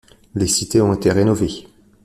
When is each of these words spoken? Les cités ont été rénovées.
Les 0.33 0.47
cités 0.47 0.81
ont 0.81 0.95
été 0.95 1.11
rénovées. 1.11 1.67